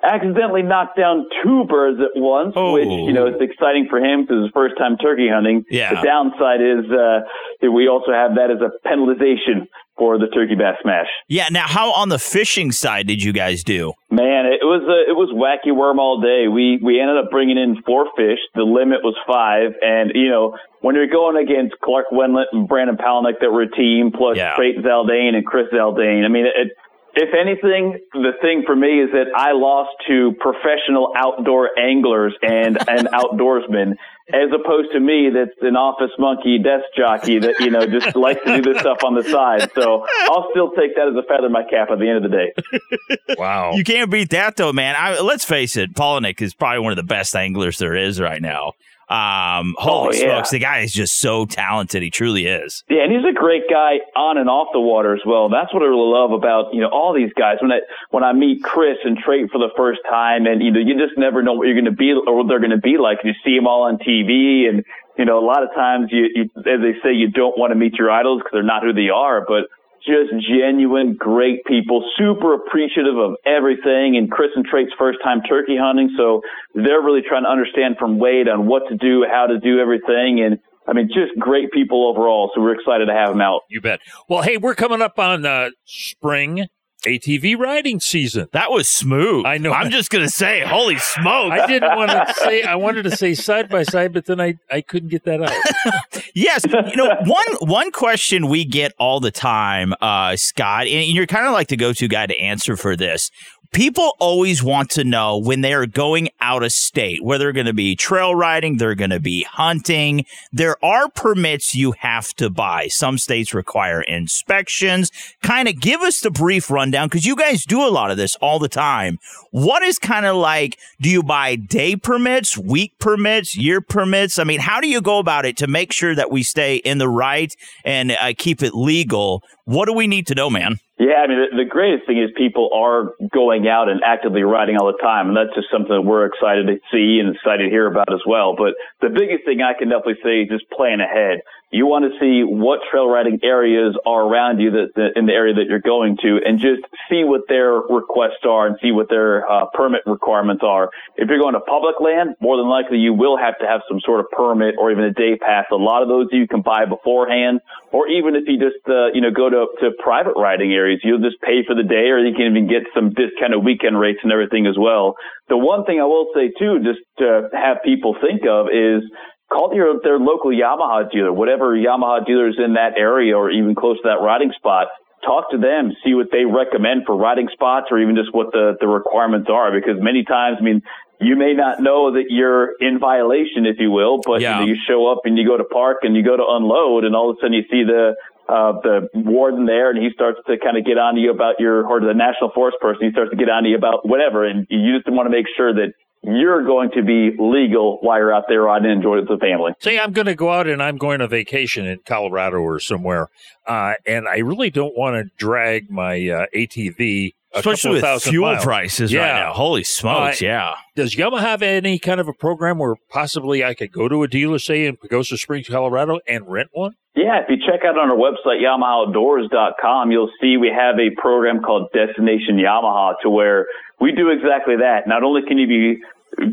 accidentally 0.03 0.63
knocked 0.63 0.97
down 0.97 1.27
two 1.43 1.65
birds 1.69 1.99
at 2.01 2.21
once, 2.21 2.53
Oh. 2.57 2.73
which 2.75 2.87
you 2.87 3.13
know 3.13 3.27
is 3.27 3.41
exciting 3.41 3.87
for 3.91 3.99
him 3.99 4.23
because 4.23 4.37
it's 4.39 4.45
his 4.47 4.53
first 4.55 4.77
time 4.79 4.97
turkey 4.99 5.29
hunting. 5.33 5.65
Yeah. 5.71 5.95
The 5.95 6.03
downside 6.07 6.61
is 6.61 6.85
uh, 6.91 7.21
that 7.63 7.71
we 7.73 7.89
also 7.89 8.13
have 8.13 8.35
that 8.37 8.51
as 8.51 8.59
a 8.61 8.71
penalization 8.89 9.69
for 9.97 10.19
the 10.19 10.27
turkey 10.29 10.55
bass 10.55 10.77
smash. 10.83 11.07
Yeah. 11.27 11.49
Now, 11.51 11.67
how 11.67 11.93
on 11.93 12.11
the 12.11 12.19
fishing 12.19 12.71
side 12.71 13.07
did 13.07 13.23
you 13.23 13.33
guys 13.33 13.65
do? 13.65 13.95
Man, 14.11 14.45
it 14.45 14.61
was 14.63 14.83
uh, 14.85 15.11
it 15.11 15.17
was 15.17 15.33
wacky 15.33 15.75
worm 15.75 15.99
all 15.99 16.21
day. 16.21 16.49
We 16.49 16.79
we 16.83 17.01
ended 17.01 17.17
up 17.17 17.31
bringing 17.31 17.57
in 17.59 17.83
four 17.83 18.07
fish. 18.17 18.39
The 18.55 18.63
limit 18.63 18.99
was 19.03 19.17
five, 19.27 19.73
and 19.81 20.13
you 20.15 20.29
know 20.29 20.57
when 20.83 20.95
you're 20.95 21.09
going 21.09 21.37
against 21.43 21.75
Clark 21.83 22.07
Wendlandt 22.13 22.53
and 22.53 22.69
Brandon 22.69 22.97
Palaniuk 22.97 23.41
that 23.41 23.51
were 23.51 23.63
a 23.63 23.71
team, 23.71 24.13
plus 24.13 24.37
Yeah. 24.37 24.55
Creighton 24.55 24.83
Zaldain 24.85 25.35
and 25.35 25.45
Chris 25.45 25.67
Zaldain. 25.73 26.25
I 26.25 26.29
mean, 26.29 26.45
it, 26.47 26.73
if 27.17 27.31
anything, 27.33 27.99
the 28.13 28.33
thing 28.43 28.65
for 28.67 28.77
me 28.77 29.01
is 29.01 29.11
that 29.13 29.33
I 29.35 29.53
lost 29.53 29.91
to 30.07 30.33
professional 30.39 31.13
outdoor 31.17 31.71
anglers 31.79 32.35
and 32.43 32.77
and 32.89 33.09
outdoorsmen. 33.13 33.93
as 34.29 34.51
opposed 34.53 34.93
to 34.93 35.01
me 35.01 35.31
that's 35.33 35.57
an 35.63 35.77
office 35.77 36.11
monkey 36.19 36.59
desk 36.59 36.85
jockey 36.95 37.39
that, 37.39 37.59
you 37.61 37.71
know, 37.71 37.87
just 37.87 38.15
likes 38.17 38.45
to 38.45 38.61
do 38.61 38.73
this 38.73 38.81
stuff 38.81 38.99
on 39.03 39.15
the 39.15 39.23
side. 39.23 39.71
So 39.75 40.05
I'll 40.29 40.49
still 40.51 40.71
take 40.73 40.95
that 40.97 41.09
as 41.09 41.15
a 41.17 41.27
feather 41.27 41.47
in 41.47 41.53
my 41.53 41.63
cap 41.63 41.91
at 41.91 41.99
the 41.99 42.09
end 42.09 42.23
of 42.23 42.31
the 42.31 42.37
day. 42.37 43.35
wow. 43.39 43.73
You 43.73 43.85
can't 43.85 44.11
beat 44.11 44.31
that 44.31 44.57
though, 44.57 44.75
man. 44.75 44.95
I, 44.99 45.21
let's 45.21 45.45
face 45.45 45.77
it, 45.77 45.95
Palaniuk 45.95 46.43
is 46.43 46.53
probably 46.53 46.81
one 46.81 46.93
of 46.93 46.97
the 46.97 47.03
best 47.03 47.35
anglers 47.35 47.79
there 47.79 47.97
is 47.97 48.21
right 48.21 48.43
now. 48.43 48.73
Um, 49.09 49.75
holy 49.79 50.09
Oh, 50.09 50.11
yeah. 50.13 50.35
smokes, 50.35 50.51
the 50.51 50.59
guy 50.59 50.81
is 50.81 50.93
just 50.93 51.21
so 51.21 51.47
talented. 51.47 52.03
He 52.03 52.11
truly 52.11 52.47
is. 52.47 52.83
Yeah, 52.91 53.05
and 53.05 53.13
he's 53.13 53.25
a 53.25 53.33
great 53.33 53.63
guy 53.71 53.99
on 54.17 54.37
and 54.37 54.49
off 54.51 54.69
the 54.73 54.81
water 54.81 55.15
as 55.15 55.21
well. 55.25 55.49
That's 55.49 55.73
what 55.73 55.83
I 55.83 55.87
really 55.87 56.11
love 56.11 56.33
about 56.33 56.75
you 56.75 56.81
know 56.81 56.89
all 56.89 57.15
these 57.15 57.33
guys. 57.39 57.59
When 57.61 57.71
I 57.71 57.81
when 58.11 58.25
I 58.25 58.33
meet 58.33 58.63
Chris 58.65 58.99
and 59.05 59.17
Trait 59.17 59.51
for 59.53 59.59
the 59.59 59.71
first 59.77 60.01
time, 60.11 60.47
and 60.47 60.61
you 60.63 60.73
know 60.73 60.81
you 60.81 60.95
just 60.99 61.17
never 61.17 61.43
know 61.43 61.53
what 61.55 61.67
you're 61.67 61.75
going 61.81 61.85
to 61.87 61.93
be 61.93 62.13
or 62.13 62.37
what 62.37 62.49
they're 62.49 62.59
going 62.61 62.71
to 62.75 62.79
be 62.83 62.99
like. 62.99 63.19
You 63.23 63.33
see 63.45 63.55
them 63.57 63.67
all 63.69 63.83
on 63.83 63.99
TV, 63.99 64.69
and 64.69 64.85
you 65.17 65.25
know 65.25 65.39
a 65.39 65.47
lot 65.47 65.63
of 65.63 65.71
times 65.75 66.09
you, 66.11 66.27
you 66.35 66.43
as 66.67 66.81
they 66.83 66.99
say, 67.03 67.13
you 67.15 67.31
don't 67.31 67.57
want 67.57 67.71
to 67.71 67.77
meet 67.77 67.95
your 67.95 68.11
idols 68.11 68.41
because 68.41 68.53
they're 68.55 68.63
not 68.67 68.83
who 68.83 68.93
they 68.93 69.09
are, 69.09 69.45
but 69.47 69.69
just 70.07 70.31
genuine, 70.49 71.15
great 71.19 71.65
people, 71.65 72.05
super 72.17 72.55
appreciative 72.55 73.19
of 73.19 73.35
everything. 73.45 74.17
And 74.17 74.31
Chris 74.31 74.51
and 74.55 74.65
Trait's 74.65 74.93
first 74.99 75.19
time 75.23 75.43
turkey 75.43 75.77
hunting, 75.79 76.15
so 76.17 76.43
they're 76.75 77.03
really 77.03 77.23
trying 77.27 77.45
to 77.45 77.51
understand 77.51 77.97
from 77.99 78.19
Wade 78.19 78.49
on 78.49 78.67
what 78.67 78.85
to 78.89 78.97
do, 78.97 79.27
how 79.31 79.47
to 79.47 79.59
do 79.59 79.81
everything, 79.81 80.41
and 80.41 80.59
I 80.89 80.93
mean, 80.93 81.09
just 81.09 81.37
great 81.39 81.73
people 81.73 82.09
overall. 82.09 82.53
So 82.55 82.61
we're 82.61 82.75
excited 82.75 83.07
to 83.07 83.13
have 83.13 83.31
them 83.31 83.41
out. 83.41 83.63
You 83.69 83.81
bet. 83.81 84.01
Well, 84.29 84.43
hey, 84.43 84.57
we're 84.57 84.77
coming 84.77 85.03
up 85.03 85.19
on 85.19 85.45
uh, 85.45 85.71
spring 85.85 86.69
ATV 87.07 87.59
riding 87.59 88.01
season. 88.01 88.49
That 88.53 88.71
was 88.71 88.89
smooth. 88.89 89.47
I 89.47 89.59
know. 89.59 89.73
I'm 89.73 89.91
just 89.91 90.11
gonna 90.11 90.29
say, 90.29 90.61
holy 90.61 90.99
smoke! 90.99 91.53
I 91.53 91.67
didn't 91.67 91.97
want 91.97 92.11
to 92.11 92.35
say 92.39 92.63
I 92.63 92.75
wanted 92.75 93.05
to 93.05 93.17
say 93.17 93.35
side 93.35 93.69
by 93.69 93.83
side, 93.85 94.13
but 94.13 94.27
then 94.27 94.41
I, 94.41 94.59
I 94.71 94.81
couldn't 94.81 95.09
get 95.11 95.25
that 95.25 95.43
out. 95.43 95.53
Yes, 96.35 96.67
you 96.67 96.97
know 96.97 97.17
one 97.25 97.47
one 97.61 97.91
question 97.91 98.49
we 98.49 98.67
get 98.67 98.93
all 98.99 99.21
the 99.21 99.31
time, 99.31 99.95
uh, 100.03 100.37
Scott, 100.37 100.87
and 100.87 101.07
you're 101.09 101.27
kind 101.27 101.47
of 101.47 101.55
like 101.55 101.69
the 101.69 101.77
go-to 101.77 102.09
guy 102.09 102.27
to 102.27 102.39
answer 102.39 102.77
for 102.77 102.95
this. 102.95 103.31
People 103.77 104.17
always 104.19 104.63
want 104.63 104.89
to 104.93 105.05
know 105.05 105.37
when 105.37 105.61
they 105.61 105.75
are 105.75 105.85
going 105.85 106.31
out 106.41 106.63
of 106.63 106.73
state, 106.73 107.23
where 107.23 107.37
they're 107.37 107.53
going 107.53 107.67
to 107.67 107.75
be 107.75 107.95
trail 107.95 108.35
riding, 108.35 108.79
they're 108.79 108.95
going 108.95 109.11
to 109.11 109.21
be 109.21 109.43
hunting. 109.43 110.25
There 110.51 110.83
are 110.83 111.11
permits 111.11 111.75
you 111.75 111.93
have 111.99 112.33
to 112.37 112.49
buy. 112.49 112.89
Some 112.89 113.19
states 113.19 113.53
require 113.53 114.01
inspections. 114.01 115.13
Kind 115.43 115.69
of 115.69 115.79
give 115.79 116.01
us 116.01 116.23
the 116.23 116.31
brief 116.31 116.71
rundown 116.71 117.09
because 117.09 117.27
you 117.27 117.37
guys 117.37 117.67
do 117.67 117.87
a 117.87 117.93
lot 117.93 118.11
of 118.11 118.17
this 118.17 118.35
all 118.37 118.59
the 118.59 118.71
time. 118.71 119.19
What 119.51 119.83
is 119.83 119.99
kind 119.99 120.25
of 120.25 120.37
like, 120.37 120.79
do 121.03 121.11
you 121.11 121.23
buy 121.23 121.57
day 121.57 121.97
permits, 121.97 122.57
week 122.57 122.99
permits, 122.99 123.59
year 123.59 123.83
permits? 123.83 124.39
I 124.39 124.45
mean, 124.45 124.61
how 124.61 124.81
do 124.81 124.89
you 124.89 125.03
go 125.03 125.19
about 125.19 125.45
it 125.45 125.59
to 125.59 125.67
make 125.67 125.93
sure 125.93 126.15
that 126.15 126.31
we 126.31 126.43
stay 126.43 126.77
in 126.77 126.97
the 126.97 127.11
right 127.11 127.55
and 127.85 128.13
uh, 128.13 128.33
keep 128.39 128.63
it 128.63 128.75
legal? 128.75 129.43
What 129.67 129.85
do 129.85 129.93
we 129.93 130.07
need 130.07 130.27
to 130.29 130.35
know, 130.35 130.49
man? 130.49 130.79
Yeah, 130.99 131.21
I 131.21 131.27
mean, 131.29 131.39
the, 131.53 131.65
the 131.65 131.69
greatest 131.69 132.07
thing 132.07 132.17
is 132.17 132.31
people 132.37 132.71
are 132.73 133.13
going 133.29 133.69
out 133.69 133.91
and 133.91 134.01
actively 134.03 134.43
riding 134.43 134.79
all 134.79 134.87
the 134.87 134.97
time, 134.97 135.29
and 135.29 135.37
that's 135.37 135.55
just 135.55 135.69
something 135.71 135.93
that 135.93 136.01
we're 136.01 136.25
excited 136.25 136.67
to 136.69 136.81
see 136.91 137.21
and 137.21 137.37
excited 137.37 137.65
to 137.65 137.71
hear 137.71 137.87
about 137.87 138.11
as 138.13 138.25
well. 138.27 138.57
But 138.57 138.81
the 139.05 139.13
biggest 139.13 139.45
thing 139.45 139.61
I 139.61 139.77
can 139.77 139.91
definitely 139.91 140.25
say 140.25 140.43
is 140.43 140.49
just 140.49 140.71
plan 140.71 141.01
ahead. 141.05 141.45
You 141.75 141.87
want 141.87 142.07
to 142.07 142.15
see 142.23 142.47
what 142.47 142.79
trail 142.91 143.11
riding 143.11 143.41
areas 143.43 143.99
are 144.07 144.23
around 144.23 144.61
you 144.61 144.71
that, 144.71 144.95
that 144.95 145.19
in 145.19 145.27
the 145.27 145.35
area 145.35 145.55
that 145.55 145.67
you're 145.67 145.83
going 145.83 146.17
to, 146.23 146.39
and 146.39 146.63
just 146.63 146.87
see 147.11 147.27
what 147.27 147.51
their 147.51 147.75
requests 147.75 148.47
are 148.47 148.71
and 148.71 148.79
see 148.81 148.93
what 148.95 149.11
their 149.11 149.43
uh, 149.43 149.67
permit 149.75 150.07
requirements 150.07 150.63
are. 150.63 150.91
If 151.17 151.29
you're 151.29 151.43
going 151.43 151.59
to 151.59 151.65
public 151.67 151.99
land, 151.99 152.39
more 152.41 152.57
than 152.57 152.71
likely 152.71 152.99
you 152.99 153.15
will 153.15 153.37
have 153.37 153.59
to 153.59 153.67
have 153.67 153.83
some 153.91 153.99
sort 154.07 154.21
of 154.21 154.31
permit 154.31 154.77
or 154.79 154.93
even 154.93 155.05
a 155.05 155.13
day 155.13 155.35
pass. 155.35 155.67
A 155.73 155.75
lot 155.75 156.03
of 156.03 156.09
those 156.09 156.29
you 156.31 156.47
can 156.47 156.63
buy 156.63 156.87
beforehand, 156.87 157.59
or 157.91 158.07
even 158.07 158.37
if 158.37 158.47
you 158.47 158.63
just 158.63 158.79
uh, 158.87 159.11
you 159.11 159.21
know 159.21 159.35
go 159.35 159.51
to 159.51 159.67
to 159.83 159.91
private 159.99 160.39
riding 160.39 160.71
areas, 160.73 161.01
you'll 161.03 161.19
just 161.19 161.43
pay 161.43 161.67
for 161.67 161.75
the 161.75 161.83
day, 161.83 162.15
or 162.15 162.23
you 162.23 162.31
can 162.31 162.47
even 162.47 162.71
get 162.71 162.87
some 162.95 163.11
discounted 163.11 163.65
weekend 163.65 163.99
rates 163.99 164.21
and 164.23 164.31
everything 164.31 164.71
as 164.71 164.79
well. 164.79 165.19
The 165.49 165.59
one 165.59 165.85
thing 165.85 165.99
I 165.99 166.07
will 166.07 166.31
say 166.31 166.55
too, 166.55 166.79
just 166.87 167.03
to 167.19 167.51
have 167.53 167.83
people 167.83 168.15
think 168.23 168.47
of 168.47 168.67
is 168.71 169.03
call 169.53 169.75
your 169.75 170.01
their 170.03 170.19
local 170.19 170.51
Yamaha 170.51 171.11
dealer, 171.11 171.33
whatever 171.33 171.77
Yamaha 171.77 172.27
dealers 172.27 172.59
in 172.63 172.75
that 172.75 172.99
area 172.99 173.37
or 173.37 173.51
even 173.51 173.75
close 173.75 173.97
to 173.99 174.03
that 174.05 174.23
riding 174.23 174.53
spot. 174.57 174.89
Talk 175.25 175.51
to 175.51 175.59
them, 175.59 175.93
see 176.05 176.15
what 176.15 176.29
they 176.31 176.45
recommend 176.45 177.03
for 177.07 177.17
riding 177.17 177.49
spots 177.53 177.87
or 177.91 177.99
even 177.99 178.15
just 178.15 178.35
what 178.35 178.53
the, 178.53 178.77
the 178.81 178.87
requirements 178.87 179.49
are. 179.51 179.73
Because 179.73 179.97
many 180.01 180.25
times, 180.25 180.59
I 180.61 180.63
mean, 180.63 180.83
you 181.21 181.37
may 181.37 181.55
not 181.55 181.81
know 181.81 182.13
that 182.13 182.27
you're 182.29 182.75
in 182.79 182.99
violation, 182.99 183.65
if 183.67 183.77
you 183.81 183.91
will, 183.91 184.21
but 184.25 184.41
Yeah. 184.41 184.61
you, 184.61 184.67
know, 184.67 184.73
you 184.73 184.77
show 184.87 185.11
up 185.11 185.21
and 185.25 185.39
you 185.39 185.47
go 185.47 185.57
to 185.57 185.65
park 185.65 185.99
and 186.03 186.15
you 186.15 186.23
go 186.23 186.37
to 186.37 186.45
unload 186.47 187.05
and 187.05 187.17
all 187.17 187.31
of 187.31 187.39
a 187.39 187.41
sudden 187.41 187.55
you 187.55 187.65
see 187.71 187.83
the, 187.83 188.15
uh, 188.49 188.73
the 188.85 189.09
warden 189.15 189.65
there 189.67 189.91
and 189.91 189.99
he 189.99 190.11
starts 190.13 190.39
to 190.47 190.59
kind 190.59 190.77
of 190.77 190.85
get 190.85 190.99
on 190.99 191.15
to 191.15 191.21
you 191.21 191.31
about 191.31 191.59
your, 191.59 191.87
or 191.87 191.99
the 192.01 192.15
national 192.15 192.51
forest 192.55 192.77
person, 192.81 193.07
he 193.07 193.11
starts 193.11 193.31
to 193.31 193.37
get 193.37 193.49
on 193.49 193.65
to 193.65 193.71
you 193.71 193.77
about 193.77 194.07
whatever. 194.07 194.45
And 194.45 194.67
you 194.69 194.95
just 194.95 195.11
want 195.11 195.27
to 195.27 195.31
make 195.31 195.47
sure 195.57 195.73
that 195.75 195.95
you're 196.27 196.65
going 196.65 196.91
to 196.97 197.03
be 197.03 197.31
legal 197.39 197.99
while 198.03 198.19
you're 198.19 198.35
out 198.35 198.45
there 198.49 198.63
riding 198.63 198.91
and 198.91 198.99
enjoying 198.99 199.25
it 199.25 199.31
with 199.31 199.39
the 199.39 199.45
family. 199.47 199.73
Say 199.81 199.99
I'm 199.99 200.13
going 200.13 200.27
to 200.27 200.35
go 200.35 200.51
out 200.51 200.67
and 200.67 200.83
I'm 200.83 200.97
going 200.99 201.21
on 201.21 201.29
vacation 201.31 201.87
in 201.87 202.01
Colorado 202.05 202.59
or 202.59 202.81
somewhere, 202.81 203.29
uh, 203.67 203.95
and 204.07 204.27
I 204.29 204.39
really 204.39 204.71
don't 204.71 204.97
want 204.97 205.15
to 205.17 205.31
drag 205.39 205.91
my 205.91 206.17
uh, 206.29 206.47
ATV. 206.55 207.33
A 207.55 207.61
Especially 207.61 208.01
couple 208.01 208.15
with 208.17 208.23
fuel 208.25 208.53
miles. 208.53 208.65
prices 208.65 209.15
right 209.15 209.33
now. 209.33 209.53
Holy 209.55 209.83
smokes, 209.83 210.43
Uh, 210.43 210.45
yeah. 210.45 210.75
Does 210.95 211.15
Yamaha 211.15 211.41
have 211.41 211.63
any 211.63 211.99
kind 211.99 212.21
of 212.21 212.29
a 212.29 212.35
program 212.35 212.77
where 212.77 212.97
possibly 213.09 213.65
I 213.65 213.73
could 213.73 213.93
go 213.93 214.09
to 214.09 214.23
a 214.25 214.29
dealer, 214.29 214.59
say 214.59 214.85
in 214.85 214.99
Pagosa 214.99 215.39
Springs, 215.39 215.67
Colorado, 215.67 216.19
and 216.29 216.47
rent 216.47 216.69
one? 216.73 216.93
Yeah, 217.15 217.41
if 217.41 217.47
you 217.49 217.57
check 217.57 217.81
out 217.87 217.97
on 217.97 218.11
our 218.11 218.17
website, 218.17 218.61
YamahaOutdoors.com, 218.63 220.11
you'll 220.11 220.31
see 220.41 220.57
we 220.57 220.69
have 220.69 220.97
a 220.99 221.11
program 221.19 221.63
called 221.63 221.89
Destination 221.95 222.57
Yamaha 222.59 223.15
to 223.23 223.31
where 223.31 223.67
we 224.01 224.13
do 224.13 224.29
exactly 224.31 224.77
that. 224.77 225.07
Not 225.07 225.23
only 225.23 225.41
can 225.47 225.57
you 225.57 225.67
be 225.67 226.03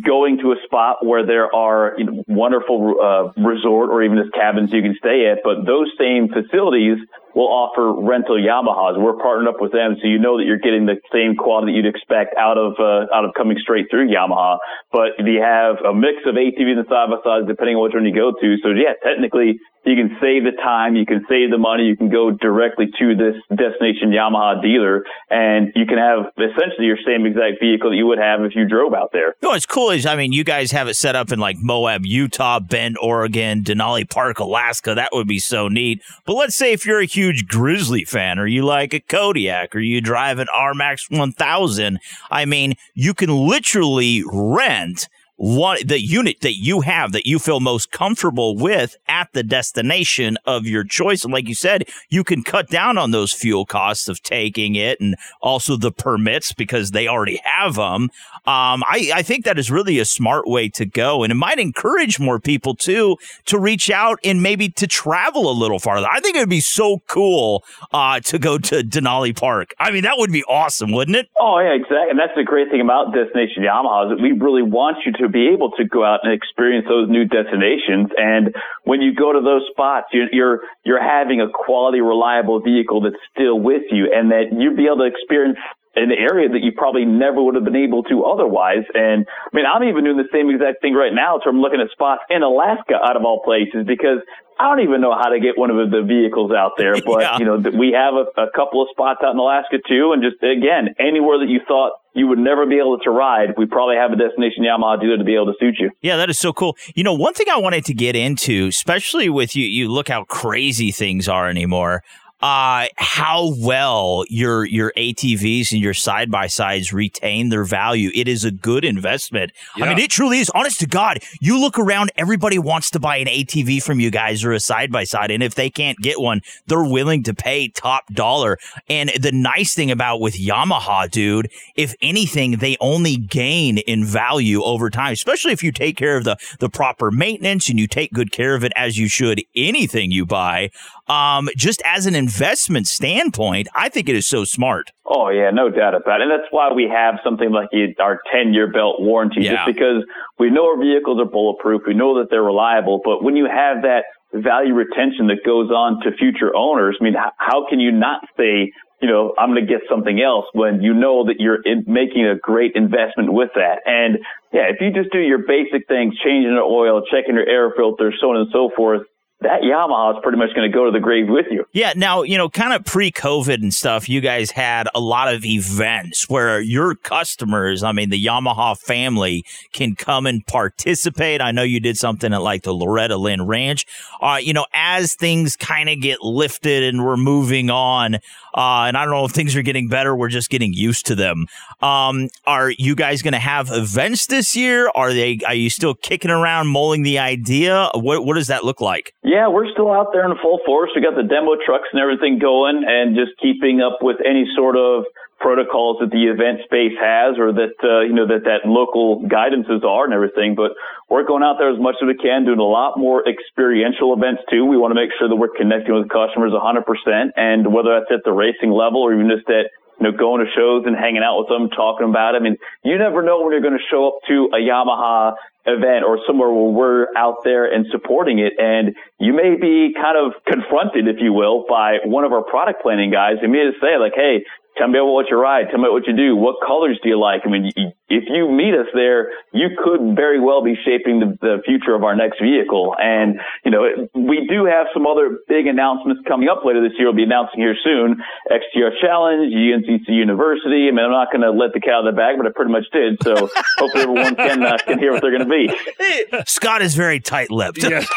going 0.05 0.37
to 0.39 0.51
a 0.51 0.55
spot 0.65 1.05
where 1.05 1.25
there 1.25 1.53
are 1.53 1.95
you 1.97 2.05
know, 2.05 2.23
wonderful 2.27 2.95
uh, 3.01 3.41
resort 3.41 3.89
or 3.89 4.03
even 4.03 4.17
just 4.17 4.33
cabins 4.33 4.71
you 4.71 4.81
can 4.81 4.95
stay 4.97 5.29
at, 5.31 5.39
but 5.43 5.65
those 5.65 5.91
same 5.99 6.29
facilities 6.29 6.97
will 7.35 7.49
offer 7.49 7.91
rental 7.91 8.37
Yamahas. 8.37 9.01
We're 9.01 9.17
partnered 9.17 9.49
up 9.49 9.59
with 9.59 9.71
them, 9.71 9.97
so 9.99 10.07
you 10.07 10.19
know 10.19 10.37
that 10.37 10.45
you're 10.45 10.61
getting 10.61 10.85
the 10.85 11.01
same 11.11 11.35
quality 11.35 11.73
you'd 11.73 11.89
expect 11.89 12.37
out 12.37 12.57
of 12.57 12.77
uh, 12.79 13.09
out 13.13 13.25
of 13.25 13.33
coming 13.33 13.57
straight 13.59 13.89
through 13.89 14.09
Yamaha. 14.09 14.57
But 14.91 15.17
you 15.17 15.41
have 15.41 15.81
a 15.83 15.93
mix 15.93 16.21
of 16.25 16.35
ATVs 16.35 16.77
and 16.77 16.87
side 16.87 17.09
by 17.09 17.17
sides 17.25 17.47
depending 17.47 17.75
on 17.75 17.83
which 17.83 17.93
one 17.93 18.05
you 18.05 18.13
go 18.13 18.31
to. 18.31 18.57
So 18.61 18.69
yeah, 18.69 18.93
technically 19.01 19.59
you 19.85 19.95
can 19.95 20.15
save 20.21 20.45
the 20.47 20.55
time, 20.63 20.95
you 20.95 21.05
can 21.05 21.25
save 21.27 21.51
the 21.51 21.57
money, 21.57 21.83
you 21.83 21.97
can 21.97 22.09
go 22.09 22.31
directly 22.31 22.87
to 22.99 23.15
this 23.15 23.35
destination 23.49 24.15
Yamaha 24.15 24.61
dealer, 24.61 25.03
and 25.29 25.73
you 25.75 25.85
can 25.85 25.97
have 25.97 26.31
essentially 26.37 26.87
your 26.87 26.97
same 27.05 27.25
exact 27.25 27.59
vehicle 27.59 27.89
that 27.89 27.97
you 27.97 28.07
would 28.07 28.19
have 28.19 28.41
if 28.45 28.55
you 28.55 28.67
drove 28.67 28.93
out 28.93 29.11
there. 29.11 29.35
No, 29.41 29.49
what's 29.49 29.65
cool 29.73 29.89
is, 29.89 30.05
I 30.05 30.15
mean, 30.15 30.33
you 30.33 30.43
guys 30.43 30.69
have 30.69 30.87
it 30.87 30.93
set 30.93 31.15
up 31.15 31.31
in 31.31 31.39
like 31.39 31.57
Moab, 31.57 32.05
Utah, 32.05 32.59
Bend, 32.59 32.95
Oregon, 33.01 33.63
Denali 33.63 34.07
Park, 34.07 34.37
Alaska. 34.37 34.93
That 34.93 35.09
would 35.13 35.27
be 35.27 35.39
so 35.39 35.67
neat. 35.67 35.99
But 36.25 36.35
let's 36.35 36.55
say 36.55 36.73
if 36.73 36.85
you're 36.85 36.99
a 36.99 37.05
huge 37.05 37.47
Grizzly 37.47 38.05
fan 38.05 38.37
or 38.37 38.45
you 38.45 38.63
like 38.63 38.93
a 38.93 38.99
Kodiak 38.99 39.75
or 39.75 39.79
you 39.79 39.99
drive 39.99 40.37
an 40.37 40.47
RMAX 40.55 41.09
1000, 41.09 41.99
I 42.29 42.45
mean, 42.45 42.75
you 42.93 43.15
can 43.15 43.35
literally 43.35 44.23
rent 44.31 45.09
one 45.43 45.77
the 45.85 45.99
unit 45.99 46.39
that 46.39 46.55
you 46.55 46.79
have 46.79 47.11
that 47.11 47.25
you 47.25 47.37
feel 47.37 47.59
most 47.59 47.91
comfortable 47.91 48.55
with 48.55 48.95
at 49.09 49.27
the 49.33 49.43
destination 49.43 50.37
of 50.45 50.65
your 50.65 50.85
choice. 50.85 51.25
And 51.25 51.33
like 51.33 51.49
you 51.49 51.55
said 51.55 51.83
you 52.07 52.23
can 52.23 52.43
cut 52.43 52.69
down 52.69 52.97
on 52.97 53.11
those 53.11 53.33
fuel 53.33 53.65
costs 53.65 54.07
of 54.07 54.23
taking 54.23 54.75
it 54.75 55.01
and 55.01 55.15
also 55.41 55.75
the 55.75 55.91
permits 55.91 56.53
because 56.53 56.91
they 56.91 57.09
already 57.09 57.41
have 57.43 57.75
them 57.75 58.09
um, 58.45 58.83
I, 58.83 59.09
I 59.15 59.21
think 59.21 59.45
that 59.45 59.57
is 59.57 59.71
really 59.71 59.99
a 59.99 60.05
smart 60.05 60.47
way 60.47 60.67
to 60.69 60.85
go. 60.85 61.23
And 61.23 61.31
it 61.31 61.35
might 61.35 61.59
encourage 61.59 62.19
more 62.19 62.41
people 62.41 62.75
too 62.75 63.15
to 63.45 63.57
reach 63.57 63.89
out 63.89 64.19
and 64.25 64.43
maybe 64.43 64.67
to 64.69 64.85
travel 64.85 65.49
a 65.49 65.55
little 65.55 65.79
farther. 65.79 66.07
I 66.11 66.19
think 66.19 66.35
it 66.35 66.39
would 66.39 66.49
be 66.49 66.59
so 66.59 66.99
cool 67.07 67.63
uh, 67.93 68.19
to 68.21 68.37
go 68.37 68.57
to 68.57 68.83
denali 68.83 69.33
park. 69.33 69.73
I 69.79 69.91
mean 69.91 70.03
that 70.03 70.17
would 70.17 70.31
be 70.31 70.43
awesome 70.43 70.91
wouldn't 70.91 71.15
it? 71.15 71.29
Oh 71.39 71.59
yeah, 71.59 71.73
exactly. 71.73 72.09
And 72.09 72.19
that's 72.19 72.35
the 72.35 72.43
great 72.43 72.69
thing 72.69 72.81
about 72.81 73.13
Destination 73.13 73.63
Yamaha 73.63 74.11
is 74.11 74.17
that 74.17 74.21
we 74.21 74.33
really 74.33 74.61
want 74.61 74.97
you 75.05 75.13
to 75.13 75.29
be 75.33 75.49
able 75.49 75.71
to 75.71 75.83
go 75.83 76.05
out 76.05 76.21
and 76.23 76.31
experience 76.31 76.85
those 76.87 77.09
new 77.09 77.25
destinations. 77.25 78.13
And 78.15 78.55
when 78.85 79.01
you 79.01 79.13
go 79.13 79.33
to 79.33 79.41
those 79.41 79.65
spots, 79.71 80.07
you're 80.13 80.29
you're, 80.31 80.59
you're 80.85 81.03
having 81.03 81.41
a 81.41 81.49
quality, 81.49 81.99
reliable 81.99 82.61
vehicle 82.61 83.01
that's 83.01 83.19
still 83.33 83.59
with 83.59 83.83
you, 83.91 84.13
and 84.13 84.31
that 84.31 84.53
you'll 84.53 84.77
be 84.77 84.85
able 84.85 85.03
to 85.03 85.09
experience 85.09 85.57
an 85.95 86.11
area 86.11 86.49
that 86.49 86.63
you 86.63 86.71
probably 86.71 87.05
never 87.05 87.41
would 87.41 87.55
have 87.55 87.63
been 87.63 87.75
able 87.75 88.03
to 88.03 88.25
otherwise. 88.25 88.83
And 88.93 89.25
I 89.29 89.55
mean, 89.55 89.65
I'm 89.65 89.83
even 89.83 90.03
doing 90.03 90.17
the 90.17 90.29
same 90.33 90.49
exact 90.49 90.81
thing 90.81 90.93
right 90.93 91.13
now. 91.13 91.39
So 91.43 91.49
I'm 91.49 91.61
looking 91.61 91.81
at 91.81 91.91
spots 91.91 92.23
in 92.29 92.41
Alaska 92.41 92.95
out 92.95 93.15
of 93.15 93.23
all 93.25 93.43
places 93.43 93.85
because 93.85 94.19
I 94.59 94.69
don't 94.69 94.85
even 94.85 95.01
know 95.01 95.13
how 95.13 95.29
to 95.29 95.39
get 95.39 95.57
one 95.57 95.69
of 95.69 95.77
the 95.91 96.01
vehicles 96.01 96.51
out 96.51 96.73
there, 96.77 96.93
but 97.05 97.21
yeah. 97.21 97.37
you 97.37 97.45
know, 97.45 97.57
we 97.57 97.93
have 97.93 98.13
a, 98.13 98.25
a 98.41 98.49
couple 98.55 98.81
of 98.81 98.89
spots 98.91 99.21
out 99.23 99.33
in 99.33 99.37
Alaska 99.37 99.77
too. 99.87 100.13
And 100.13 100.23
just 100.23 100.41
again, 100.41 100.93
anywhere 100.99 101.39
that 101.39 101.49
you 101.49 101.61
thought 101.67 101.93
you 102.13 102.27
would 102.27 102.39
never 102.39 102.65
be 102.65 102.77
able 102.77 102.99
to 102.99 103.09
ride, 103.09 103.53
we 103.57 103.65
probably 103.65 103.95
have 103.95 104.11
a 104.11 104.15
destination 104.15 104.63
Yamaha 104.63 105.01
dealer 105.01 105.17
to 105.17 105.23
be 105.23 105.35
able 105.35 105.47
to 105.47 105.57
suit 105.59 105.75
you. 105.79 105.89
Yeah, 106.01 106.17
that 106.17 106.29
is 106.29 106.39
so 106.39 106.53
cool. 106.53 106.77
You 106.95 107.03
know, 107.03 107.13
one 107.13 107.33
thing 107.33 107.47
I 107.51 107.57
wanted 107.57 107.85
to 107.85 107.93
get 107.93 108.15
into, 108.15 108.67
especially 108.67 109.29
with 109.29 109.55
you, 109.55 109.65
you 109.65 109.91
look 109.91 110.09
how 110.09 110.23
crazy 110.25 110.91
things 110.91 111.27
are 111.27 111.49
anymore 111.49 112.03
uh, 112.43 112.87
how 112.97 113.53
well 113.57 114.25
your 114.27 114.65
your 114.65 114.91
ATVs 114.97 115.71
and 115.71 115.79
your 115.81 115.93
side 115.93 116.29
by 116.29 116.47
sides 116.47 116.91
retain 116.91 117.47
their 117.47 117.63
value. 117.63 118.11
It 118.13 118.27
is 118.27 118.43
a 118.43 118.51
good 118.51 118.83
investment. 118.83 119.53
Yeah. 119.77 119.85
I 119.85 119.89
mean, 119.89 119.97
it 119.97 120.11
truly 120.11 120.39
is. 120.39 120.49
Honest 120.49 120.81
to 120.81 120.85
God, 120.85 121.19
you 121.39 121.57
look 121.57 121.79
around, 121.79 122.11
everybody 122.17 122.59
wants 122.59 122.91
to 122.91 122.99
buy 122.99 123.15
an 123.15 123.27
ATV 123.27 123.81
from 123.81 124.01
you 124.01 124.11
guys 124.11 124.43
or 124.43 124.51
a 124.51 124.59
side 124.59 124.91
by 124.91 125.05
side, 125.05 125.31
and 125.31 125.41
if 125.41 125.55
they 125.55 125.69
can't 125.69 125.97
get 125.99 126.19
one, 126.19 126.41
they're 126.67 126.83
willing 126.83 127.23
to 127.23 127.33
pay 127.33 127.69
top 127.69 128.07
dollar. 128.13 128.57
And 128.89 129.09
the 129.17 129.31
nice 129.31 129.73
thing 129.73 129.89
about 129.89 130.19
with 130.19 130.35
Yamaha, 130.35 131.09
dude, 131.09 131.49
if 131.77 131.95
anything, 132.01 132.57
they 132.57 132.75
only 132.81 133.15
gain 133.15 133.77
in 133.77 134.03
value 134.03 134.61
over 134.63 134.89
time, 134.89 135.13
especially 135.13 135.53
if 135.53 135.63
you 135.63 135.71
take 135.71 135.95
care 135.95 136.17
of 136.17 136.25
the 136.25 136.35
the 136.59 136.69
proper 136.69 137.09
maintenance 137.09 137.69
and 137.69 137.79
you 137.79 137.87
take 137.87 138.11
good 138.11 138.33
care 138.33 138.53
of 138.53 138.65
it 138.65 138.73
as 138.75 138.97
you 138.97 139.07
should 139.07 139.41
anything 139.55 140.11
you 140.11 140.25
buy. 140.25 140.71
Um, 141.07 141.49
just 141.57 141.81
as 141.85 142.05
an 142.05 142.15
investment 142.33 142.87
standpoint, 142.87 143.67
I 143.75 143.89
think 143.89 144.09
it 144.09 144.15
is 144.15 144.25
so 144.25 144.43
smart. 144.43 144.89
Oh 145.05 145.29
yeah, 145.29 145.51
no 145.51 145.69
doubt 145.69 145.93
about 145.93 146.21
it. 146.21 146.23
And 146.23 146.31
that's 146.31 146.49
why 146.49 146.73
we 146.73 146.89
have 146.89 147.15
something 147.23 147.51
like 147.51 147.69
our 147.99 148.19
10 148.33 148.53
year 148.53 148.71
belt 148.71 148.95
warranty, 148.99 149.41
yeah. 149.41 149.65
just 149.65 149.77
because 149.77 150.03
we 150.39 150.49
know 150.49 150.65
our 150.65 150.81
vehicles 150.81 151.19
are 151.21 151.29
bulletproof. 151.29 151.83
We 151.85 151.93
know 151.93 152.17
that 152.19 152.29
they're 152.31 152.43
reliable, 152.43 153.01
but 153.05 153.23
when 153.23 153.35
you 153.35 153.45
have 153.45 153.83
that 153.83 154.05
value 154.33 154.73
retention 154.73 155.27
that 155.27 155.45
goes 155.45 155.69
on 155.69 156.01
to 156.01 156.17
future 156.17 156.55
owners, 156.55 156.97
I 156.99 157.03
mean, 157.03 157.13
how 157.13 157.69
can 157.69 157.79
you 157.79 157.91
not 157.91 158.25
say, 158.35 158.73
you 158.99 159.07
know, 159.07 159.35
I'm 159.37 159.53
going 159.53 159.61
to 159.61 159.69
get 159.69 159.85
something 159.87 160.19
else 160.19 160.45
when 160.53 160.81
you 160.81 160.95
know 160.95 161.25
that 161.29 161.35
you're 161.37 161.61
making 161.85 162.25
a 162.25 162.33
great 162.41 162.71
investment 162.73 163.31
with 163.31 163.49
that. 163.53 163.85
And 163.85 164.17
yeah, 164.51 164.73
if 164.73 164.81
you 164.81 164.89
just 164.89 165.13
do 165.13 165.19
your 165.19 165.45
basic 165.45 165.85
things, 165.87 166.17
changing 166.25 166.55
the 166.55 166.65
oil, 166.65 167.03
checking 167.13 167.35
your 167.35 167.47
air 167.47 167.69
filter, 167.77 168.11
so 168.19 168.33
on 168.33 168.37
and 168.41 168.49
so 168.51 168.71
forth, 168.75 169.05
that 169.43 169.61
Yamaha 169.61 170.15
is 170.15 170.19
pretty 170.23 170.37
much 170.37 170.49
going 170.55 170.69
to 170.69 170.75
go 170.75 170.85
to 170.85 170.91
the 170.91 170.99
grave 170.99 171.27
with 171.29 171.45
you. 171.51 171.65
Yeah. 171.71 171.93
Now, 171.95 172.23
you 172.23 172.37
know, 172.37 172.49
kind 172.49 172.73
of 172.73 172.85
pre 172.85 173.11
COVID 173.11 173.61
and 173.61 173.73
stuff, 173.73 174.09
you 174.09 174.21
guys 174.21 174.51
had 174.51 174.87
a 174.95 174.99
lot 174.99 175.33
of 175.33 175.45
events 175.45 176.29
where 176.29 176.59
your 176.59 176.95
customers, 176.95 177.83
I 177.83 177.91
mean, 177.91 178.09
the 178.09 178.23
Yamaha 178.23 178.77
family 178.77 179.45
can 179.71 179.95
come 179.95 180.25
and 180.25 180.45
participate. 180.45 181.41
I 181.41 181.51
know 181.51 181.63
you 181.63 181.79
did 181.79 181.97
something 181.97 182.33
at 182.33 182.41
like 182.41 182.63
the 182.63 182.73
Loretta 182.73 183.17
Lynn 183.17 183.45
Ranch. 183.45 183.85
Uh, 184.21 184.39
you 184.41 184.53
know, 184.53 184.65
as 184.73 185.15
things 185.15 185.55
kind 185.55 185.89
of 185.89 186.01
get 186.01 186.21
lifted 186.21 186.83
and 186.83 187.05
we're 187.05 187.17
moving 187.17 187.69
on, 187.69 188.19
uh, 188.53 188.85
and 188.87 188.97
I 188.97 189.05
don't 189.05 189.13
know 189.13 189.25
if 189.25 189.31
things 189.31 189.55
are 189.55 189.61
getting 189.61 189.87
better, 189.87 190.15
we're 190.15 190.29
just 190.29 190.49
getting 190.49 190.73
used 190.73 191.05
to 191.07 191.15
them. 191.15 191.47
Um, 191.81 192.29
are 192.45 192.71
you 192.71 192.95
guys 192.95 193.21
going 193.21 193.33
to 193.33 193.39
have 193.39 193.69
events 193.71 194.27
this 194.27 194.55
year? 194.55 194.89
Are 194.95 195.13
they, 195.13 195.39
are 195.45 195.55
you 195.55 195.69
still 195.69 195.95
kicking 195.95 196.31
around, 196.31 196.67
mulling 196.67 197.03
the 197.03 197.19
idea? 197.19 197.89
What, 197.93 198.25
what 198.25 198.35
does 198.35 198.47
that 198.47 198.63
look 198.63 198.81
like? 198.81 199.13
Yeah, 199.23 199.47
we're 199.47 199.71
still 199.71 199.91
out 199.91 200.07
there 200.13 200.25
in 200.29 200.37
full 200.41 200.59
force. 200.65 200.91
We 200.95 201.01
got 201.01 201.15
the 201.15 201.23
demo 201.23 201.55
trucks 201.65 201.89
and 201.91 202.01
everything 202.01 202.39
going 202.39 202.83
and 202.87 203.15
just 203.15 203.31
keeping 203.41 203.81
up 203.81 203.99
with 204.01 204.17
any 204.25 204.45
sort 204.55 204.77
of 204.77 205.05
protocols 205.43 205.99
that 205.99 206.09
the 206.09 206.31
event 206.31 206.63
space 206.63 206.95
has 206.95 207.35
or 207.35 207.51
that, 207.51 207.75
uh, 207.83 208.07
you 208.07 208.15
know, 208.15 208.23
that, 208.25 208.47
that 208.47 208.63
local 208.63 209.19
guidances 209.27 209.83
are 209.83 210.07
and 210.07 210.15
everything. 210.15 210.55
But 210.55 210.71
we're 211.11 211.27
going 211.27 211.43
out 211.43 211.59
there 211.59 211.67
as 211.67 211.77
much 211.77 211.99
as 211.99 212.07
we 212.07 212.15
can, 212.15 212.47
doing 212.47 212.63
a 212.63 212.65
lot 212.65 212.95
more 212.95 213.27
experiential 213.27 214.15
events 214.15 214.47
too. 214.47 214.63
We 214.63 214.79
want 214.79 214.95
to 214.95 214.99
make 214.99 215.11
sure 215.19 215.27
that 215.27 215.35
we're 215.35 215.51
connecting 215.51 215.91
with 215.91 216.07
customers 216.07 216.55
100%. 216.55 216.87
And 217.35 217.75
whether 217.75 217.99
that's 217.99 218.09
at 218.09 218.23
the 218.23 218.31
racing 218.31 218.71
level 218.71 219.03
or 219.03 219.11
even 219.11 219.27
just 219.27 219.45
at 219.51 219.67
you 219.99 220.09
know, 220.09 220.17
going 220.17 220.41
to 220.41 220.49
shows 220.55 220.87
and 220.87 220.95
hanging 220.95 221.21
out 221.21 221.37
with 221.37 221.51
them, 221.51 221.69
talking 221.69 222.09
about 222.09 222.33
it. 222.33 222.39
I 222.39 222.43
mean, 222.43 222.57
you 222.83 222.97
never 222.97 223.21
know 223.21 223.43
when 223.43 223.51
you're 223.51 223.61
going 223.61 223.77
to 223.77 223.87
show 223.91 224.07
up 224.07 224.25
to 224.31 224.49
a 224.55 224.59
Yamaha 224.63 225.35
event 225.65 226.03
or 226.03 226.19
somewhere 226.27 226.49
where 226.51 226.71
we're 226.71 227.07
out 227.15 227.43
there 227.43 227.71
and 227.71 227.85
supporting 227.91 228.39
it. 228.39 228.53
And 228.57 228.95
you 229.19 229.33
may 229.33 229.55
be 229.55 229.93
kind 229.95 230.17
of 230.17 230.33
confronted, 230.43 231.07
if 231.07 231.17
you 231.21 231.31
will, 231.31 231.65
by 231.69 231.99
one 232.03 232.23
of 232.23 232.33
our 232.33 232.43
product 232.43 232.81
planning 232.81 233.11
guys 233.11 233.37
who 233.41 233.47
may 233.47 233.69
say 233.79 233.97
like, 233.99 234.13
Hey, 234.15 234.43
Tell 234.77 234.87
me 234.87 234.97
about 234.99 235.11
what 235.11 235.29
you 235.29 235.37
ride. 235.37 235.65
Tell 235.69 235.79
me 235.79 235.89
what 235.89 236.07
you 236.07 236.15
do. 236.15 236.35
What 236.35 236.55
colors 236.65 236.99
do 237.03 237.09
you 237.09 237.19
like? 237.19 237.41
I 237.45 237.49
mean, 237.49 237.71
if 238.13 238.29
you 238.29 238.49
meet 238.49 238.73
us 238.77 238.85
there, 238.93 239.31
you 239.51 239.73
could 239.73 240.15
very 240.15 240.39
well 240.39 240.63
be 240.63 240.75
shaping 240.85 241.19
the, 241.19 241.37
the 241.41 241.55
future 241.65 241.95
of 241.95 242.03
our 242.03 242.15
next 242.15 242.39
vehicle. 242.39 242.95
And, 242.97 243.41
you 243.65 243.71
know, 243.71 244.07
we 244.13 244.45
do 244.47 244.65
have 244.65 244.87
some 244.93 245.07
other 245.07 245.39
big 245.49 245.65
announcements 245.65 246.21
coming 246.27 246.47
up 246.47 246.63
later 246.63 246.81
this 246.81 246.93
year. 246.97 247.07
We'll 247.07 247.17
be 247.17 247.23
announcing 247.23 247.59
here 247.59 247.75
soon. 247.83 248.21
XTR 248.51 249.01
Challenge, 249.01 249.53
UNCC 249.53 250.09
University. 250.09 250.87
I 250.87 250.91
mean, 250.91 251.05
I'm 251.05 251.11
not 251.11 251.31
going 251.31 251.41
to 251.41 251.51
let 251.51 251.73
the 251.73 251.79
cat 251.79 251.93
out 251.93 252.07
of 252.07 252.13
the 252.13 252.17
bag, 252.17 252.37
but 252.37 252.45
I 252.45 252.51
pretty 252.53 252.71
much 252.71 252.85
did. 252.93 253.17
So 253.23 253.49
hopefully 253.77 254.03
everyone 254.03 254.35
can, 254.35 254.63
uh, 254.63 254.77
can 254.85 254.99
hear 254.99 255.11
what 255.11 255.21
they're 255.21 255.35
going 255.35 255.49
to 255.49 255.53
be. 255.53 256.43
Scott 256.45 256.81
is 256.81 256.95
very 256.95 257.19
tight 257.19 257.49
lipped. 257.49 257.81
Yeah. 257.81 258.05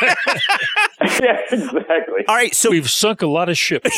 yeah, 1.22 1.40
exactly. 1.50 2.24
All 2.26 2.34
right. 2.34 2.54
So 2.54 2.70
we've 2.70 2.90
sunk 2.90 3.22
a 3.22 3.26
lot 3.26 3.48
of 3.48 3.58
ships. 3.58 3.90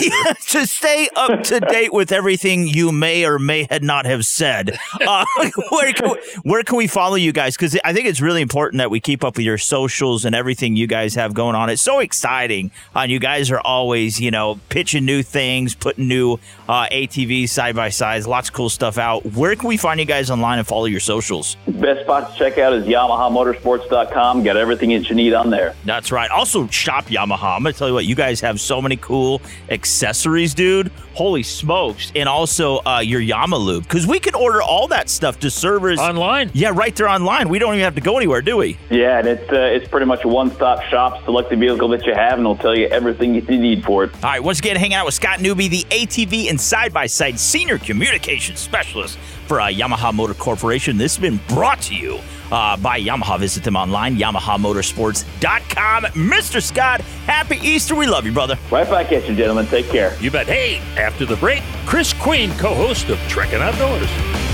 to 0.50 0.66
stay 0.66 1.08
up 1.14 1.42
to 1.44 1.60
date 1.60 1.92
with 1.92 2.10
everything 2.10 2.66
you 2.66 2.90
may 2.90 3.24
or 3.24 3.38
may 3.38 3.66
had 3.70 3.82
not 3.82 4.04
have 4.06 4.26
said. 4.26 4.78
Uh, 5.00 5.24
where, 5.70 5.87
can, 5.92 6.16
where 6.42 6.62
can 6.62 6.76
we 6.76 6.86
follow 6.86 7.16
you 7.16 7.32
guys? 7.32 7.56
Because 7.56 7.78
I 7.84 7.92
think 7.92 8.06
it's 8.06 8.20
really 8.20 8.42
important 8.42 8.78
that 8.78 8.90
we 8.90 9.00
keep 9.00 9.24
up 9.24 9.36
with 9.36 9.46
your 9.46 9.58
socials 9.58 10.24
and 10.24 10.34
everything 10.34 10.76
you 10.76 10.86
guys 10.86 11.14
have 11.14 11.34
going 11.34 11.54
on. 11.54 11.70
It's 11.70 11.82
so 11.82 12.00
exciting. 12.00 12.70
Uh, 12.94 13.02
you 13.02 13.18
guys 13.18 13.50
are 13.50 13.60
always, 13.60 14.20
you 14.20 14.30
know, 14.30 14.60
pitching 14.68 15.04
new 15.04 15.22
things, 15.22 15.74
putting 15.74 16.08
new 16.08 16.38
uh, 16.68 16.86
ATVs 16.90 17.48
side 17.48 17.76
by 17.76 17.88
sides, 17.88 18.26
lots 18.26 18.48
of 18.48 18.54
cool 18.54 18.68
stuff 18.68 18.98
out. 18.98 19.24
Where 19.26 19.54
can 19.56 19.68
we 19.68 19.76
find 19.76 20.00
you 20.00 20.06
guys 20.06 20.30
online 20.30 20.58
and 20.58 20.66
follow 20.66 20.86
your 20.86 21.00
socials? 21.00 21.56
Best 21.66 22.02
spot 22.02 22.32
to 22.32 22.38
check 22.38 22.58
out 22.58 22.72
is 22.72 22.84
YamahaMotorsports.com. 22.84 24.42
Got 24.42 24.56
everything 24.56 24.90
that 24.90 25.08
you 25.08 25.14
need 25.14 25.34
on 25.34 25.50
there. 25.50 25.74
That's 25.84 26.12
right. 26.12 26.30
Also, 26.30 26.66
shop 26.68 27.06
Yamaha. 27.06 27.56
I'm 27.56 27.64
to 27.64 27.72
tell 27.72 27.88
you 27.88 27.94
what, 27.94 28.04
you 28.04 28.14
guys 28.14 28.40
have 28.40 28.60
so 28.60 28.80
many 28.80 28.96
cool 28.96 29.40
accessories, 29.70 30.54
dude. 30.54 30.90
Holy 31.14 31.42
smokes. 31.42 32.12
And 32.14 32.28
also 32.28 32.78
uh, 32.86 33.00
your 33.00 33.20
Yamalube 33.20 33.82
because 33.82 34.06
we 34.06 34.20
can 34.20 34.34
order 34.34 34.62
all 34.62 34.88
that 34.88 35.08
stuff 35.08 35.38
to 35.40 35.50
servers 35.68 35.98
online. 35.98 36.50
Yeah, 36.54 36.72
right 36.74 36.94
there 36.96 37.08
online. 37.08 37.48
We 37.48 37.58
don't 37.58 37.74
even 37.74 37.84
have 37.84 37.94
to 37.96 38.00
go 38.00 38.16
anywhere, 38.16 38.40
do 38.40 38.56
we? 38.56 38.78
Yeah, 38.90 39.18
and 39.18 39.28
it's 39.28 39.50
uh, 39.52 39.56
it's 39.56 39.86
pretty 39.88 40.06
much 40.06 40.24
a 40.24 40.28
one-stop 40.28 40.82
shop. 40.84 41.24
Select 41.24 41.50
the 41.50 41.56
vehicle 41.56 41.88
that 41.88 42.06
you 42.06 42.14
have, 42.14 42.34
and 42.34 42.40
it'll 42.40 42.56
tell 42.56 42.76
you 42.76 42.86
everything 42.86 43.34
you 43.34 43.42
need 43.42 43.84
for 43.84 44.04
it. 44.04 44.14
All 44.16 44.30
right, 44.30 44.42
once 44.42 44.60
again, 44.60 44.76
hanging 44.76 44.94
out 44.94 45.04
with 45.04 45.14
Scott 45.14 45.40
Newby, 45.40 45.68
the 45.68 45.84
ATV 45.90 46.48
and 46.48 46.58
side-by-side 46.60 47.38
senior 47.38 47.78
communications 47.78 48.58
specialist 48.60 49.18
for 49.46 49.60
uh, 49.60 49.66
Yamaha 49.66 50.14
Motor 50.14 50.34
Corporation. 50.34 50.96
This 50.96 51.16
has 51.16 51.20
been 51.20 51.38
brought 51.48 51.82
to 51.82 51.94
you 51.94 52.18
uh, 52.50 52.76
by 52.78 53.00
Yamaha. 53.00 53.38
Visit 53.38 53.62
them 53.64 53.76
online, 53.76 54.16
YamahaMotorsports.com. 54.16 56.04
Mr. 56.04 56.62
Scott, 56.62 57.02
happy 57.26 57.56
Easter. 57.56 57.94
We 57.94 58.06
love 58.06 58.24
you, 58.24 58.32
brother. 58.32 58.58
Right 58.70 58.88
back 58.88 59.12
at 59.12 59.28
you, 59.28 59.34
gentlemen. 59.34 59.66
Take 59.66 59.88
care. 59.90 60.16
You 60.20 60.30
bet. 60.30 60.46
Hey, 60.46 60.78
after 60.96 61.26
the 61.26 61.36
break, 61.36 61.62
Chris 61.84 62.14
Queen, 62.14 62.50
co 62.52 62.74
host 62.74 63.10
of 63.10 63.18
Trekking 63.28 63.60
Outdoors. 63.60 64.47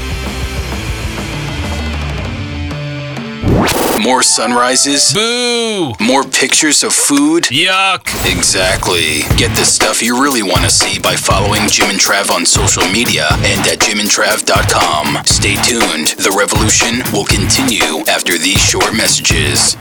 More 4.02 4.22
sunrises? 4.22 5.12
Boo! 5.14 5.94
More 6.00 6.24
pictures 6.24 6.82
of 6.82 6.92
food? 6.92 7.44
Yuck! 7.44 8.02
Exactly. 8.30 9.22
Get 9.36 9.50
the 9.56 9.64
stuff 9.64 10.02
you 10.02 10.22
really 10.22 10.42
want 10.42 10.64
to 10.64 10.70
see 10.70 11.00
by 11.00 11.14
following 11.16 11.68
Jim 11.68 11.90
and 11.90 11.98
Trav 11.98 12.30
on 12.30 12.44
social 12.44 12.86
media 12.90 13.26
and 13.30 13.66
at 13.66 13.78
jimandtrav.com. 13.78 15.24
Stay 15.24 15.54
tuned. 15.62 16.08
The 16.18 16.34
revolution 16.36 17.02
will 17.12 17.24
continue 17.24 18.04
after 18.08 18.36
these 18.36 18.58
short 18.58 18.94
messages. 18.94 19.76